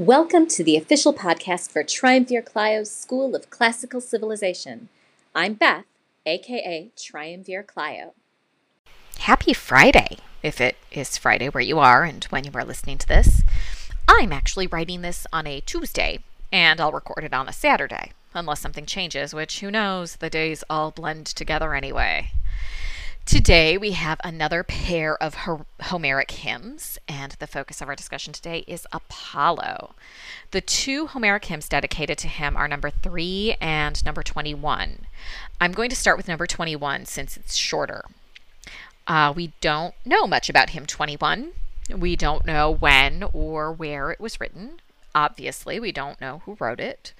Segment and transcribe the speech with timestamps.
[0.00, 4.88] Welcome to the official podcast for Triumvir Clio's School of Classical Civilization.
[5.34, 5.84] I'm Beth,
[6.24, 8.14] aka Triumvir Clio.
[9.18, 13.06] Happy Friday, if it is Friday where you are and when you are listening to
[13.06, 13.42] this.
[14.08, 16.20] I'm actually writing this on a Tuesday,
[16.50, 20.64] and I'll record it on a Saturday, unless something changes, which who knows, the days
[20.70, 22.30] all blend together anyway.
[23.30, 25.36] Today we have another pair of
[25.82, 29.94] Homeric hymns, and the focus of our discussion today is Apollo.
[30.50, 35.06] The two Homeric hymns dedicated to him are number 3 and number 21.
[35.60, 38.04] I'm going to start with number 21 since it's shorter.
[39.06, 41.52] Uh, we don't know much about hymn 21.
[41.96, 44.80] We don't know when or where it was written.
[45.14, 47.12] Obviously, we don't know who wrote it.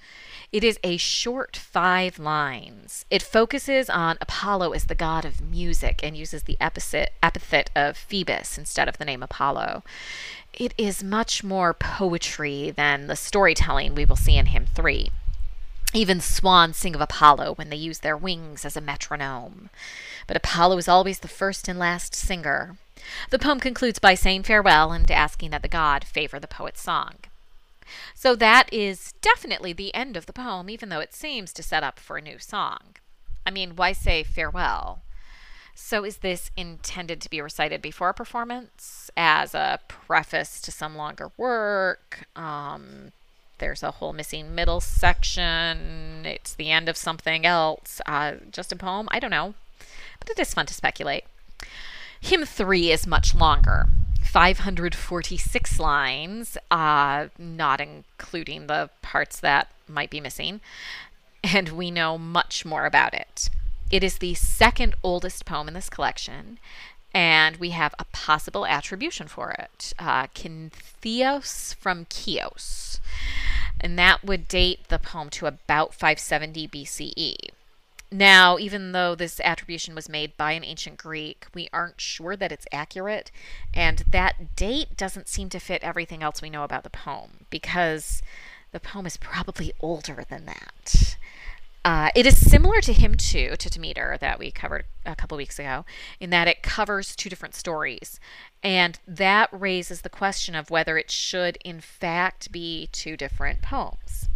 [0.51, 3.05] It is a short five lines.
[3.09, 7.13] It focuses on Apollo as the god of music and uses the epithet,
[7.75, 9.83] of Phoebus instead of the name Apollo.
[10.53, 15.09] It is much more poetry than the storytelling we will see in Hymn 3.
[15.93, 19.69] Even swans sing of Apollo when they use their wings as a metronome.
[20.27, 22.77] But Apollo is always the first and last singer.
[23.29, 27.15] The poem concludes by saying farewell and asking that the god favor the poet's song.
[28.13, 31.83] So that is definitely the end of the poem, even though it seems to set
[31.83, 32.95] up for a new song.
[33.45, 35.01] I mean, why say farewell?
[35.73, 40.95] So, is this intended to be recited before a performance as a preface to some
[40.95, 42.27] longer work?
[42.35, 43.13] Um,
[43.57, 46.25] there's a whole missing middle section.
[46.25, 48.01] It's the end of something else.
[48.05, 49.07] Uh, just a poem?
[49.11, 49.53] I don't know.
[50.19, 51.23] But it is fun to speculate.
[52.19, 53.87] Hymn 3 is much longer.
[54.21, 60.61] 546 lines, uh, not including the parts that might be missing,
[61.43, 63.49] and we know much more about it.
[63.89, 66.59] It is the second oldest poem in this collection,
[67.13, 72.99] and we have a possible attribution for it uh, Cynaethus from Chios.
[73.81, 77.35] And that would date the poem to about 570 BCE.
[78.11, 82.51] Now, even though this attribution was made by an ancient Greek, we aren't sure that
[82.51, 83.31] it's accurate,
[83.73, 88.21] and that date doesn't seem to fit everything else we know about the poem, because
[88.73, 91.15] the poem is probably older than that.
[91.83, 95.57] Uh, it is similar to Hymn 2, to Demeter, that we covered a couple weeks
[95.57, 95.85] ago,
[96.19, 98.19] in that it covers two different stories.
[98.61, 104.27] And that raises the question of whether it should, in fact, be two different poems.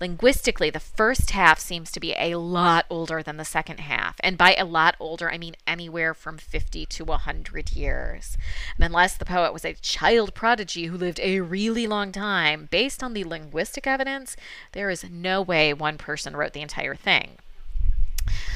[0.00, 4.16] Linguistically, the first half seems to be a lot older than the second half.
[4.20, 8.36] And by a lot older, I mean anywhere from 50 to 100 years.
[8.76, 13.02] And unless the poet was a child prodigy who lived a really long time, based
[13.02, 14.36] on the linguistic evidence,
[14.72, 17.38] there is no way one person wrote the entire thing.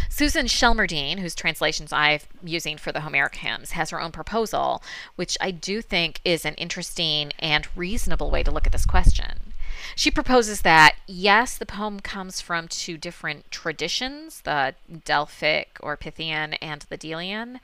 [0.08, 4.82] Susan Shelmerdine, whose translations I'm using for the Homeric hymns, has her own proposal,
[5.16, 9.47] which I do think is an interesting and reasonable way to look at this question.
[9.94, 14.74] She proposes that, yes, the poem comes from two different traditions, the
[15.04, 17.60] Delphic or Pythian and the Delian,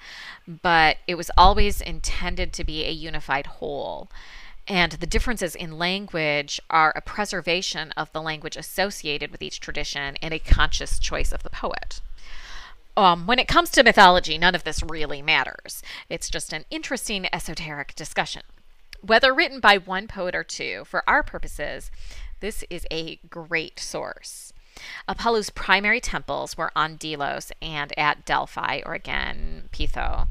[0.47, 4.11] but it was always intended to be a unified whole.
[4.67, 10.17] And the differences in language are a preservation of the language associated with each tradition
[10.23, 12.01] and a conscious choice of the poet.
[12.97, 15.83] Um, when it comes to mythology, none of this really matters.
[16.09, 18.43] It's just an interesting esoteric discussion.
[19.05, 21.91] Whether written by one poet or two, for our purposes,
[22.41, 24.53] this is a great source.
[25.07, 30.27] Apollo's primary temples were on Delos and at Delphi, or again, Pytho.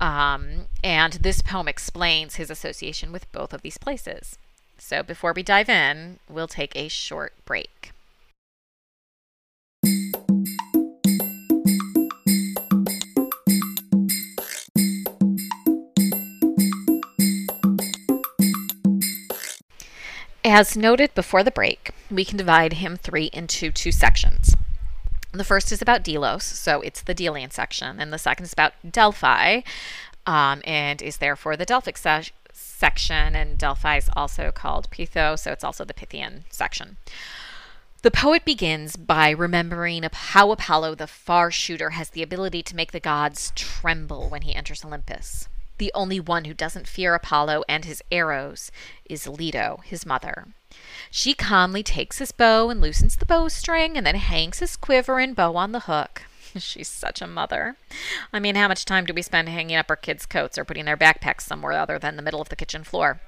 [0.00, 4.38] Um, and this poem explains his association with both of these places.
[4.78, 7.92] So before we dive in, we'll take a short break.
[20.56, 24.54] As noted before the break, we can divide hymn 3 into two sections.
[25.32, 28.74] The first is about Delos, so it's the Delian section, and the second is about
[28.88, 29.62] Delphi,
[30.26, 35.50] um, and is therefore the Delphic se- section, and Delphi is also called Pytho, so
[35.50, 36.98] it's also the Pythian section.
[38.02, 42.92] The poet begins by remembering how Apollo, the far shooter, has the ability to make
[42.92, 45.48] the gods tremble when he enters Olympus.
[45.78, 48.70] The only one who doesn't fear Apollo and his arrows
[49.04, 50.48] is Leto, his mother.
[51.10, 55.34] She calmly takes his bow and loosens the bowstring and then hangs his quiver and
[55.34, 56.22] bow on the hook.
[56.58, 57.76] She's such a mother.
[58.32, 60.84] I mean, how much time do we spend hanging up our kids' coats or putting
[60.84, 63.20] their backpacks somewhere other than the middle of the kitchen floor?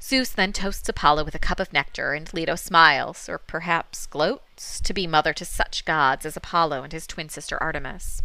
[0.00, 4.80] Zeus then toasts Apollo with a cup of nectar, and Leto smiles, or perhaps gloats,
[4.80, 8.22] to be mother to such gods as Apollo and his twin sister Artemis.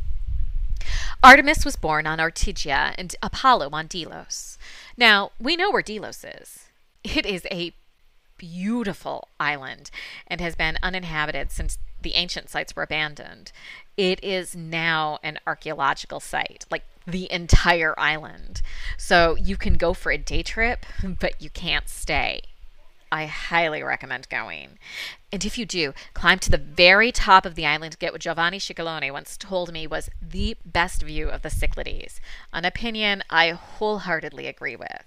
[1.23, 4.57] Artemis was born on Ortygia and Apollo on Delos.
[4.97, 6.67] Now, we know where Delos is.
[7.03, 7.73] It is a
[8.37, 9.91] beautiful island
[10.27, 13.51] and has been uninhabited since the ancient sites were abandoned.
[13.97, 18.63] It is now an archaeological site, like the entire island.
[18.97, 20.85] So you can go for a day trip,
[21.19, 22.41] but you can't stay.
[23.11, 24.79] I highly recommend going.
[25.31, 28.21] And if you do, climb to the very top of the island to get what
[28.21, 32.21] Giovanni Ciccoloné once told me was the best view of the Cyclades,
[32.53, 35.03] an opinion I wholeheartedly agree with.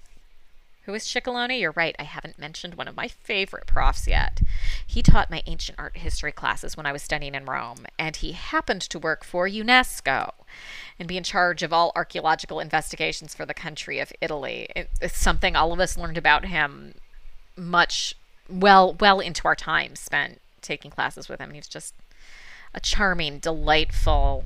[0.83, 1.61] Who is Ciccoloné?
[1.61, 4.43] You're right, I haven't mentioned one of my favorite profs yet.
[4.87, 8.33] He taught my ancient art history classes when I was studying in Rome, and he
[8.33, 10.33] happened to work for UNESCO
[10.99, 14.69] and be in charge of all archaeological investigations for the country of Italy.
[15.01, 16.97] It's something all of us learned about him
[17.57, 18.17] much
[18.49, 21.53] well well into our time spent taking classes with him.
[21.53, 21.95] He's just
[22.75, 24.45] a charming, delightful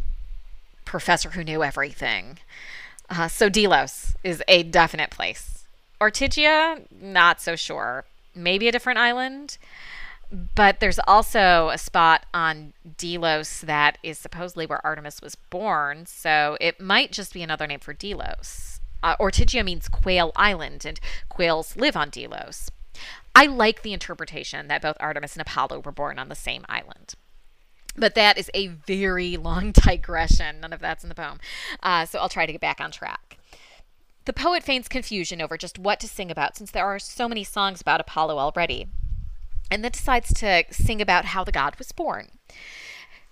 [0.84, 2.38] professor who knew everything.
[3.08, 5.64] Uh, so Delos is a definite place.
[6.00, 8.04] Ortygia, not so sure.
[8.34, 9.58] Maybe a different island.
[10.30, 16.58] But there's also a spot on Delos that is supposedly where Artemis was born, so
[16.60, 18.80] it might just be another name for Delos.
[19.02, 21.00] Uh, Ortygia means Quail Island, and
[21.30, 22.70] quails live on Delos.
[23.38, 27.14] I like the interpretation that both Artemis and Apollo were born on the same island.
[27.96, 30.58] But that is a very long digression.
[30.58, 31.38] None of that's in the poem.
[31.80, 33.38] Uh, so I'll try to get back on track.
[34.24, 37.44] The poet feigns confusion over just what to sing about since there are so many
[37.44, 38.88] songs about Apollo already,
[39.70, 42.30] and then decides to sing about how the god was born.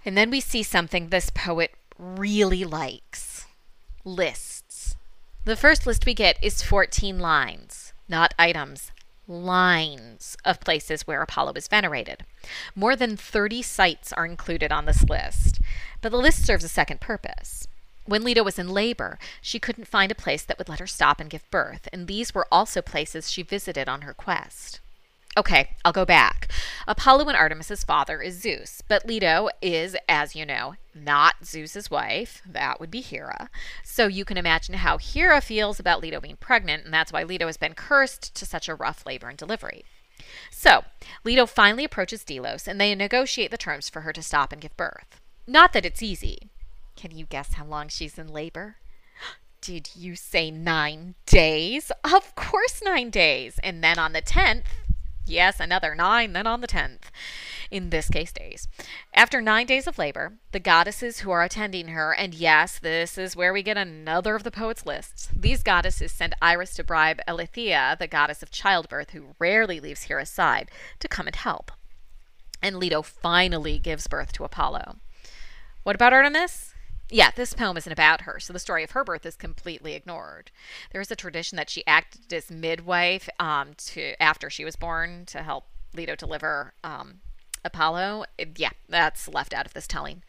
[0.04, 3.46] And then we see something this poet really likes
[4.04, 4.94] lists.
[5.44, 8.92] The first list we get is 14 lines, not items,
[9.28, 12.24] lines of places where Apollo is venerated.
[12.74, 15.60] More than 30 sites are included on this list,
[16.00, 17.66] but the list serves a second purpose.
[18.04, 21.20] When Leto was in labor, she couldn't find a place that would let her stop
[21.20, 24.80] and give birth, and these were also places she visited on her quest.
[25.36, 26.48] Okay, I'll go back.
[26.88, 32.40] Apollo and Artemis's father is Zeus, but Leto is, as you know, not Zeus's wife.
[32.46, 33.50] That would be Hera.
[33.84, 37.46] So you can imagine how Hera feels about Leto being pregnant, and that's why Leto
[37.46, 39.84] has been cursed to such a rough labor and delivery.
[40.50, 40.84] So,
[41.22, 44.76] Leto finally approaches Delos, and they negotiate the terms for her to stop and give
[44.78, 45.20] birth.
[45.46, 46.50] Not that it's easy.
[46.96, 48.76] Can you guess how long she's in labor?
[49.60, 51.92] Did you say nine days?
[52.02, 53.60] Of course, nine days.
[53.62, 54.64] And then on the 10th,
[55.26, 57.10] Yes, another nine, then on the tenth.
[57.70, 58.68] In this case, days.
[59.12, 63.34] After nine days of labor, the goddesses who are attending her, and yes, this is
[63.34, 65.28] where we get another of the poet's lists.
[65.36, 70.30] These goddesses send Iris to bribe Eileithyia, the goddess of childbirth, who rarely leaves Hera's
[70.30, 70.70] side,
[71.00, 71.72] to come and help.
[72.62, 74.96] And Leto finally gives birth to Apollo.
[75.82, 76.72] What about Artemis?
[77.08, 80.50] Yeah, this poem isn't about her, so the story of her birth is completely ignored.
[80.92, 85.24] There is a tradition that she acted as midwife um, to after she was born
[85.26, 87.20] to help Leto deliver um,
[87.64, 88.24] Apollo.
[88.56, 90.22] Yeah, that's left out of this telling.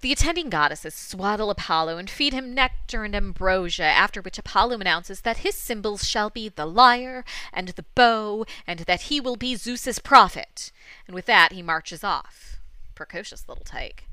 [0.00, 5.20] The attending goddesses swaddle Apollo and feed him nectar and ambrosia, after which Apollo announces
[5.20, 7.22] that his symbols shall be the lyre
[7.52, 10.72] and the bow, and that he will be Zeus's prophet.
[11.06, 12.58] And with that, he marches off.
[12.94, 14.04] Precocious little tyke.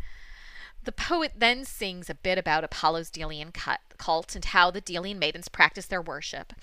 [0.87, 5.49] The poet then sings a bit about Apollo's Delian cult and how the Delian maidens
[5.49, 6.53] practice their worship.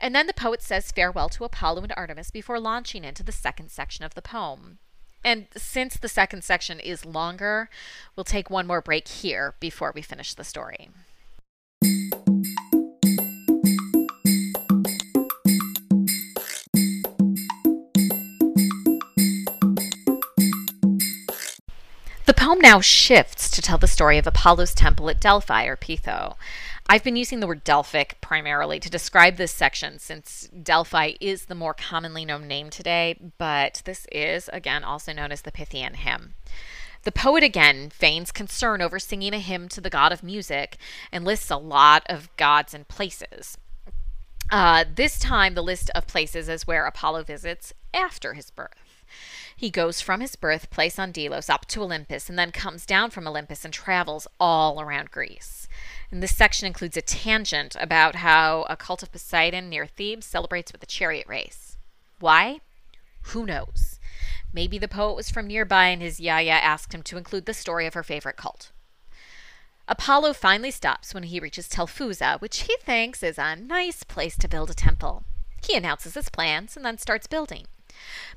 [0.00, 3.70] And then the poet says farewell to Apollo and Artemis before launching into the second
[3.70, 4.80] section of the poem.
[5.24, 7.70] And since the second section is longer,
[8.16, 10.90] we'll take one more break here before we finish the story.
[22.58, 26.34] Poem now shifts to tell the story of Apollo's temple at Delphi or Pytho.
[26.88, 31.54] I've been using the word Delphic primarily to describe this section since Delphi is the
[31.54, 36.34] more commonly known name today, but this is, again, also known as the Pythian hymn.
[37.04, 40.78] The poet again feigns concern over singing a hymn to the god of music
[41.12, 43.56] and lists a lot of gods and places.
[44.50, 49.04] Uh, this time, the list of places is where Apollo visits after his birth.
[49.58, 53.26] He goes from his birthplace on Delos up to Olympus and then comes down from
[53.26, 55.66] Olympus and travels all around Greece.
[56.12, 60.70] And this section includes a tangent about how a cult of Poseidon near Thebes celebrates
[60.70, 61.76] with a chariot race.
[62.20, 62.60] Why?
[63.32, 63.98] Who knows?
[64.52, 67.84] Maybe the poet was from nearby and his Yaya asked him to include the story
[67.88, 68.70] of her favorite cult.
[69.88, 74.46] Apollo finally stops when he reaches Telphusa, which he thinks is a nice place to
[74.46, 75.24] build a temple.
[75.66, 77.66] He announces his plans and then starts building.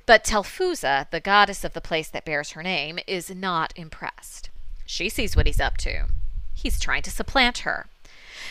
[0.06, 4.50] But Telphusa, the goddess of the place that bears her name, is not impressed.
[4.86, 6.08] She sees what he's up to.
[6.54, 7.88] He's trying to supplant her.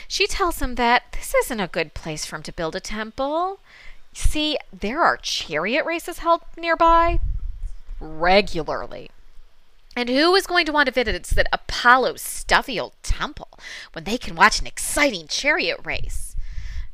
[0.09, 3.61] She tells him that this isn't a good place for him to build a temple.
[4.12, 7.21] See, there are chariot races held nearby
[8.00, 9.11] regularly.
[9.97, 13.49] And who is going to want to visit that Apollo's stuffy old temple
[13.92, 16.37] when they can watch an exciting chariot race?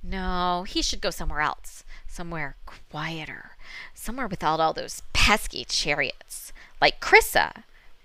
[0.03, 1.85] No, he should go somewhere else,
[2.17, 3.51] somewhere quieter,
[3.95, 7.65] somewhere without all those pesky chariots, like Crissa,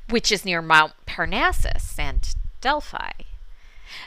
[0.09, 3.11] which is near Mount Parnassus and Delphi.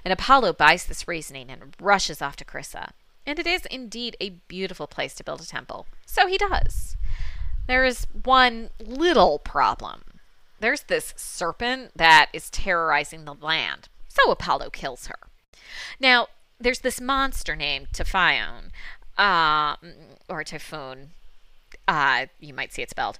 [0.05, 2.91] And Apollo buys this reasoning and rushes off to Crissa.
[3.27, 5.87] And it is indeed a beautiful place to build a temple.
[6.05, 6.99] So he does.
[7.67, 10.03] There is one little problem.
[10.61, 13.89] There's this serpent that is terrorizing the land.
[14.09, 15.19] So Apollo kills her.
[15.99, 16.29] Now,
[16.61, 18.71] there's this monster named Typhon,
[19.17, 19.77] uh,
[20.29, 21.11] or Typhoon.
[21.87, 23.19] Uh, you might see it spelled.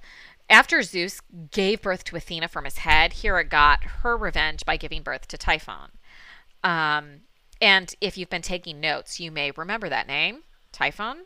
[0.49, 1.21] After Zeus
[1.51, 5.37] gave birth to Athena from his head, Hera got her revenge by giving birth to
[5.37, 5.91] Typhon.
[6.63, 7.21] Um,
[7.61, 11.25] and if you've been taking notes, you may remember that name, Typhon.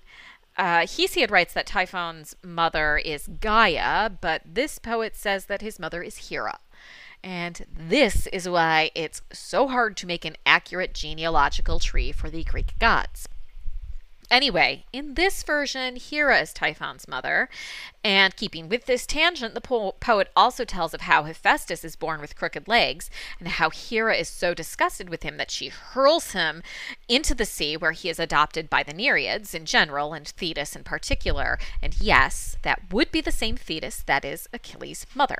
[0.57, 6.01] Uh, Hesiod writes that Typhon's mother is Gaia, but this poet says that his mother
[6.01, 6.59] is Hera.
[7.23, 12.43] And this is why it's so hard to make an accurate genealogical tree for the
[12.43, 13.27] Greek gods.
[14.31, 17.49] Anyway, in this version, Hera is Typhon's mother.
[18.03, 22.21] And keeping with this tangent, the po- poet also tells of how Hephaestus is born
[22.21, 23.09] with crooked legs
[23.39, 26.61] and how Hera is so disgusted with him that she hurls him
[27.07, 30.83] into the sea where he is adopted by the Nereids in general and Thetis in
[30.83, 31.57] particular.
[31.81, 35.39] And yes, that would be the same Thetis that is Achilles' mother.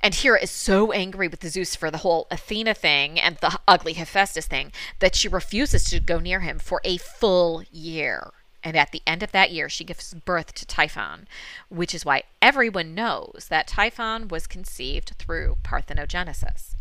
[0.00, 3.94] And Hera is so angry with Zeus for the whole Athena thing and the ugly
[3.94, 8.32] Hephaestus thing that she refuses to go near him for a full year.
[8.62, 11.28] And at the end of that year, she gives birth to Typhon,
[11.68, 16.74] which is why everyone knows that Typhon was conceived through parthenogenesis.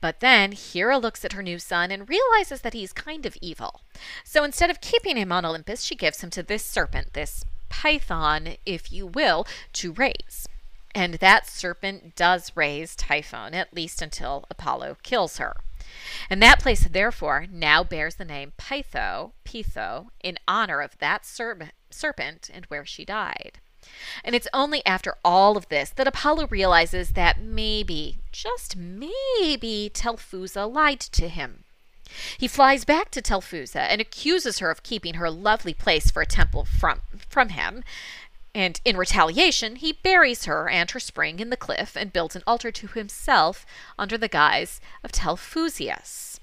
[0.00, 3.82] But then Hera looks at her new son and realizes that he's kind of evil.
[4.24, 8.56] So instead of keeping him on Olympus, she gives him to this serpent, this python,
[8.66, 10.48] if you will, to raise.
[10.94, 15.56] And that serpent does raise Typhon, at least until Apollo kills her.
[16.28, 21.70] And that place, therefore, now bears the name Pytho, Pytho, in honor of that ser-
[21.90, 23.58] serpent and where she died.
[24.22, 30.72] And it's only after all of this that Apollo realizes that maybe, just maybe, Telphusa
[30.72, 31.64] lied to him.
[32.38, 36.26] He flies back to Telphusa and accuses her of keeping her lovely place for a
[36.26, 37.84] temple from, from him,
[38.54, 42.42] and in retaliation, he buries her and her spring in the cliff and builds an
[42.46, 43.64] altar to himself
[43.98, 46.40] under the guise of Telphusius.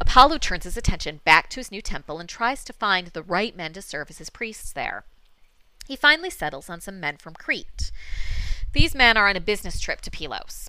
[0.00, 3.56] Apollo turns his attention back to his new temple and tries to find the right
[3.56, 5.04] men to serve as his priests there.
[5.86, 7.90] He finally settles on some men from Crete.
[8.72, 10.68] These men are on a business trip to Pylos.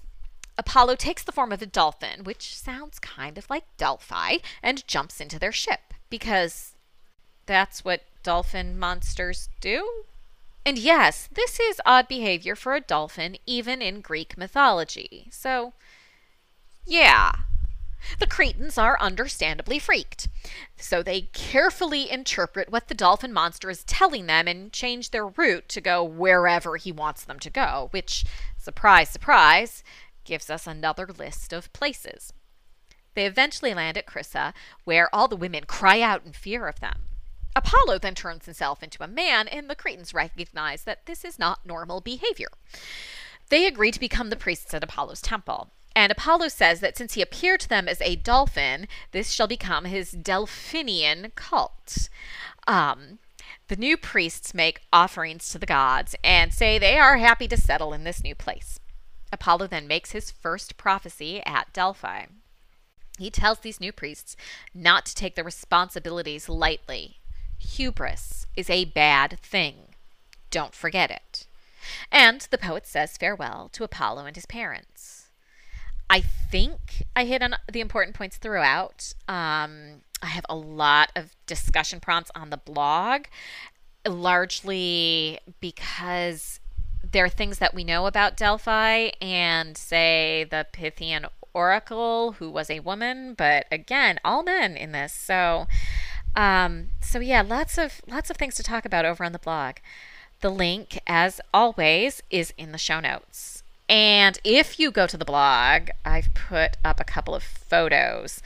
[0.58, 5.20] Apollo takes the form of a dolphin, which sounds kind of like Delphi, and jumps
[5.20, 6.74] into their ship because
[7.46, 10.06] that's what dolphin monsters do.
[10.66, 15.28] And yes, this is odd behavior for a dolphin, even in Greek mythology.
[15.32, 15.74] So,
[16.86, 17.34] yeah.
[18.20, 20.28] The Cretans are understandably freaked.
[20.78, 25.70] So they carefully interpret what the dolphin monster is telling them and change their route
[25.70, 28.26] to go wherever he wants them to go, which,
[28.58, 29.84] surprise, surprise,
[30.26, 32.34] gives us another list of places.
[33.16, 34.54] They eventually land at Crissa,
[34.84, 37.04] where all the women cry out in fear of them.
[37.56, 41.66] Apollo then turns himself into a man, and the Cretans recognize that this is not
[41.66, 42.50] normal behavior.
[43.50, 45.70] They agree to become the priests at Apollo's temple.
[45.96, 49.86] And Apollo says that since he appeared to them as a dolphin, this shall become
[49.86, 52.10] his Delphinian cult.
[52.66, 53.20] Um,
[53.68, 57.94] the new priests make offerings to the gods and say they are happy to settle
[57.94, 58.80] in this new place.
[59.32, 62.26] Apollo then makes his first prophecy at Delphi.
[63.20, 64.36] He tells these new priests
[64.74, 67.20] not to take the responsibilities lightly
[67.64, 69.96] Hubris is a bad thing.
[70.52, 71.48] Don't forget it.
[72.12, 75.30] And the poet says farewell to Apollo and his parents.
[76.10, 79.14] I think I hit on the important points throughout.
[79.28, 83.24] Um, I have a lot of discussion prompts on the blog,
[84.08, 86.60] largely because
[87.12, 92.70] there are things that we know about Delphi and, say, the Pythian oracle, who was
[92.70, 95.14] a woman, but again, all men in this.
[95.14, 95.68] So
[96.36, 99.76] um, so yeah, lots of lots of things to talk about over on the blog.
[100.42, 103.64] The link, as always, is in the show notes.
[103.88, 108.42] And if you go to the blog, I've put up a couple of photos.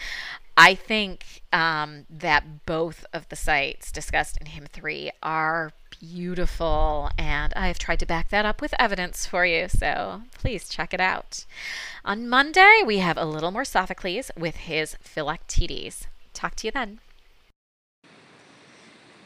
[0.58, 7.54] I think um, that both of the sites discussed in Hymn 3 are beautiful, and
[7.54, 11.46] I've tried to back that up with evidence for you, so please check it out.
[12.04, 16.08] On Monday, we have a little more Sophocles with his Philoctetes.
[16.34, 17.00] Talk to you then.